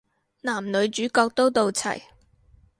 [0.41, 2.01] 男女主角都到齊